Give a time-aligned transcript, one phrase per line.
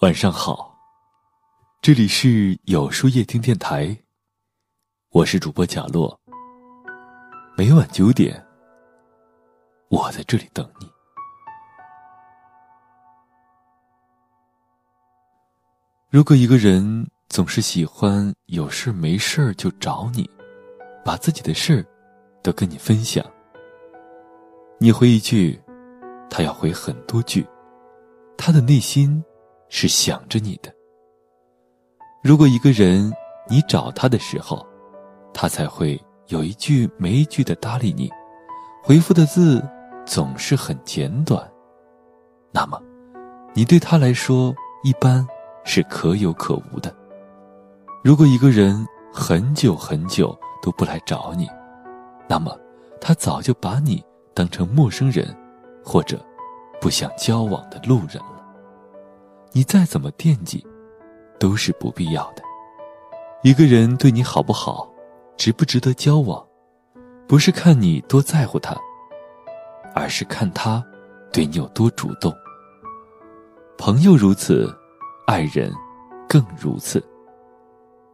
[0.00, 0.74] 晚上好，
[1.82, 3.94] 这里是有书夜听电台，
[5.10, 6.18] 我是主播贾洛。
[7.54, 8.42] 每晚九点，
[9.90, 10.90] 我在这里等你。
[16.08, 20.26] 如果一个人总是喜欢有事没事就找你，
[21.04, 21.86] 把自己的事
[22.42, 23.22] 都跟你分享，
[24.78, 25.60] 你回一句，
[26.30, 27.46] 他要回很多句，
[28.38, 29.22] 他的内心。
[29.70, 30.70] 是想着你的。
[32.22, 33.10] 如果一个人
[33.48, 34.66] 你找他的时候，
[35.32, 38.10] 他才会有一句没一句的搭理你，
[38.82, 39.66] 回复的字
[40.04, 41.50] 总是很简短，
[42.52, 42.78] 那么，
[43.54, 45.26] 你对他来说一般
[45.64, 46.94] 是可有可无的。
[48.04, 51.48] 如果一个人很久很久都不来找你，
[52.28, 52.54] 那么，
[53.00, 55.34] 他早就把你当成陌生人，
[55.84, 56.22] 或者
[56.80, 58.20] 不想交往的路人。
[59.52, 60.64] 你再怎么惦记，
[61.38, 62.42] 都是不必要的。
[63.42, 64.88] 一个人对你好不好，
[65.36, 66.46] 值不值得交往，
[67.26, 68.76] 不是看你多在乎他，
[69.94, 70.84] 而是看他
[71.32, 72.32] 对你有多主动。
[73.76, 74.72] 朋友如此，
[75.26, 75.72] 爱人
[76.28, 77.02] 更如此。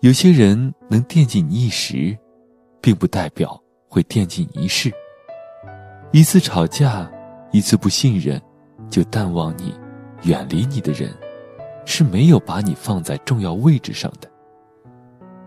[0.00, 2.16] 有些人能惦记你一时，
[2.80, 4.92] 并不代表会惦记你一世。
[6.12, 7.10] 一次吵架，
[7.50, 8.40] 一次不信任，
[8.90, 9.74] 就淡忘你，
[10.24, 11.10] 远离你的人。
[11.84, 14.28] 是没有把你放在重要位置上的，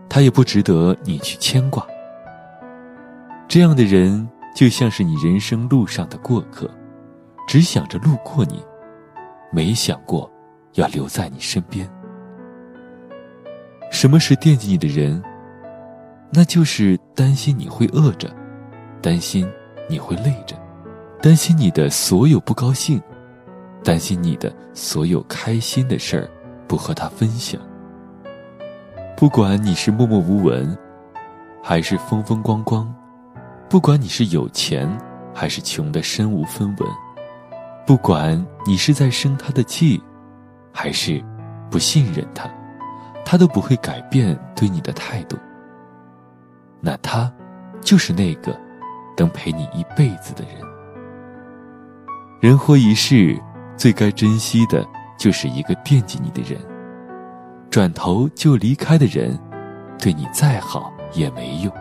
[0.08, 1.86] 他也不值得你去牵挂。
[3.48, 6.70] 这样的人就像是你人生路上的过客，
[7.46, 8.62] 只想着路过你，
[9.50, 10.30] 没想过
[10.74, 11.88] 要留在你身边。
[13.90, 15.22] 什么是惦记你的人？
[16.30, 18.30] 那就是担心你会饿着，
[19.00, 19.50] 担心
[19.88, 20.54] 你会累着，
[21.22, 23.00] 担心你的所有不高兴。
[23.82, 26.28] 担心你的所有开心的事儿
[26.66, 27.60] 不和他分享。
[29.16, 30.76] 不管你是默默无闻，
[31.62, 32.86] 还是风风光光；
[33.68, 34.88] 不管你是有钱，
[35.34, 36.88] 还是穷的身无分文；
[37.86, 40.00] 不管你是在生他的气，
[40.72, 41.24] 还是
[41.70, 42.48] 不信任他，
[43.24, 45.36] 他都不会改变对你的态度。
[46.80, 47.32] 那他，
[47.80, 48.56] 就是那个
[49.16, 50.62] 能陪你一辈子的人。
[52.40, 53.36] 人活一世。
[53.78, 54.84] 最该珍惜的，
[55.16, 56.60] 就是一个惦记你的人。
[57.70, 59.38] 转头就离开的人，
[60.00, 61.72] 对你再好也没用。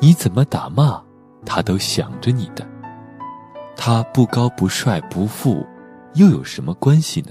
[0.00, 1.00] 你怎么打骂，
[1.46, 2.66] 他都想着你的。
[3.76, 5.64] 他不高不帅不富，
[6.14, 7.30] 又有什么关系呢？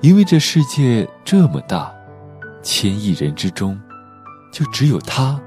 [0.00, 1.92] 因为这世界这么大，
[2.62, 3.78] 千亿人之中，
[4.50, 5.38] 就只有他，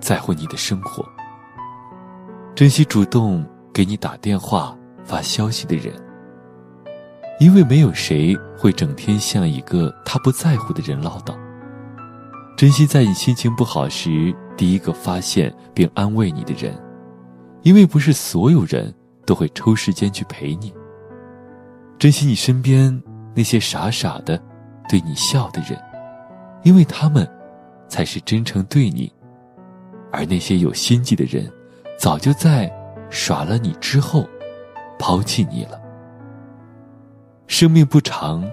[0.00, 1.04] 在乎你的生活。
[2.56, 4.76] 珍惜主动给你打电话。
[5.06, 5.94] 发消息的人，
[7.38, 11.34] 因为没有谁会整天向一个他不在乎的人唠叨。
[12.56, 16.74] 珍惜在你心情不好时第一个发现并安慰你的人，
[17.62, 18.92] 因为不是所有人
[19.24, 20.74] 都会抽时间去陪你。
[21.98, 23.02] 珍惜你身边
[23.34, 24.42] 那些傻傻的
[24.88, 25.78] 对你笑的人，
[26.62, 27.28] 因为他们
[27.88, 29.12] 才是真诚对你，
[30.10, 31.50] 而那些有心计的人，
[31.98, 32.72] 早就在
[33.10, 34.26] 耍了你之后。
[34.98, 35.80] 抛弃你了。
[37.46, 38.44] 生命不长，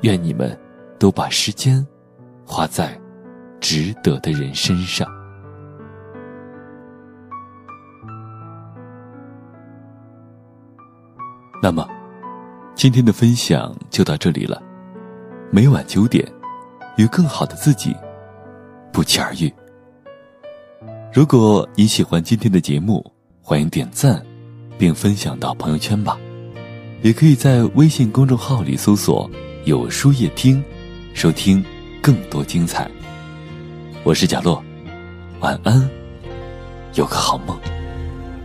[0.00, 0.58] 愿你们
[0.98, 1.86] 都把时间
[2.46, 2.98] 花在
[3.60, 5.06] 值得的人身上。
[11.62, 11.86] 那么，
[12.74, 14.62] 今天的分享就到这里了。
[15.50, 16.26] 每晚九点，
[16.96, 17.94] 与更好的自己
[18.90, 19.52] 不期而遇。
[21.12, 23.04] 如果你喜欢今天的节目，
[23.42, 24.24] 欢迎点赞。
[24.80, 26.18] 并分享到朋友圈吧，
[27.02, 29.30] 也可以在微信公众号里搜索
[29.66, 30.64] “有书夜听”，
[31.12, 31.62] 收听
[32.00, 32.90] 更多精彩。
[34.04, 34.64] 我是贾洛，
[35.40, 35.86] 晚安，
[36.94, 37.54] 有个好梦。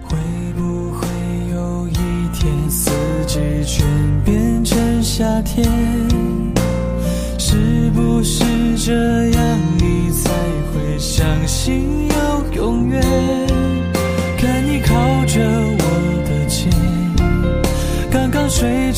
[0.03, 0.17] 会
[0.57, 1.07] 不会
[1.53, 1.93] 有一
[2.33, 2.91] 天，四
[3.25, 3.87] 季全
[4.25, 5.65] 变成夏天？
[7.39, 8.43] 是不是
[8.75, 8.93] 这
[9.29, 10.29] 样，你才
[10.73, 13.44] 会相信有永远？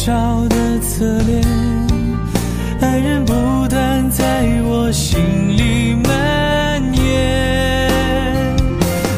[0.05, 1.43] 照的侧脸，
[2.79, 3.33] 爱人不
[3.67, 5.19] 断在我心
[5.57, 7.89] 里蔓延。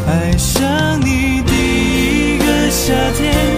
[0.08, 3.49] 爱上你第一个夏天。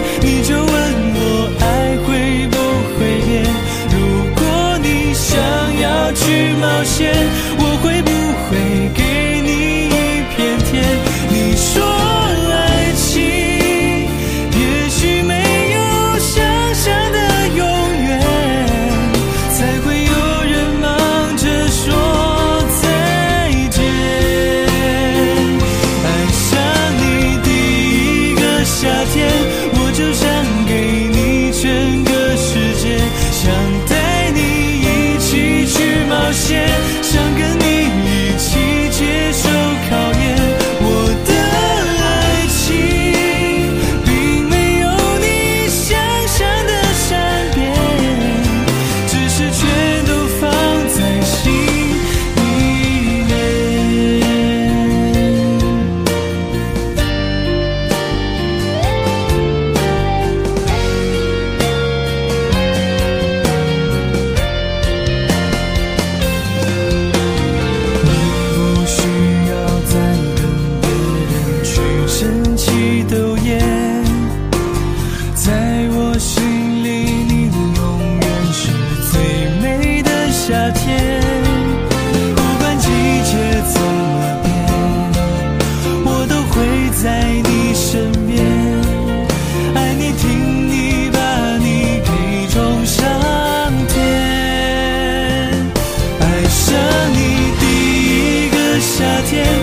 [99.02, 99.61] 夏天